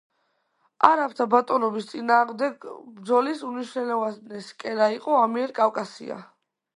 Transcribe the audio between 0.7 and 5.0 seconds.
არაბთა ბატონობის წინააღმდეგ ბრძოლის უმნიშვნელოვანესი კერა